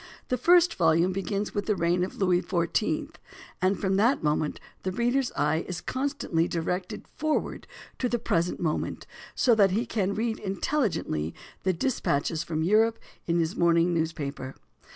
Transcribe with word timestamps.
The 0.29 0.37
first 0.39 0.73
volume 0.73 1.11
begins 1.13 1.53
with 1.53 1.67
the 1.67 1.75
reign 1.75 2.03
of 2.03 2.15
Louis 2.15 2.41
XIV; 2.41 3.17
and 3.61 3.79
from 3.79 3.97
that 3.97 4.23
moment 4.23 4.59
the 4.81 4.91
reader's 4.91 5.31
eye 5.33 5.63
is 5.67 5.79
constantly 5.79 6.47
directed 6.47 7.07
forward 7.17 7.67
to 7.99 8.09
the 8.09 8.17
present 8.17 8.59
moment, 8.59 9.05
so 9.35 9.53
that 9.53 9.69
he 9.69 9.85
can 9.85 10.15
read 10.15 10.39
intelligently 10.39 11.35
the 11.61 11.71
dispatches 11.73 12.41
from 12.41 12.63
Europe 12.63 12.97
in 13.27 13.37
his 13.37 13.55
morning 13.55 13.93
newspaper. 13.93 14.55